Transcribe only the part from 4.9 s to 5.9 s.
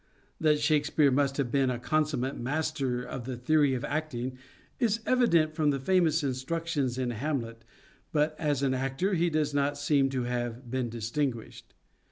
evident from the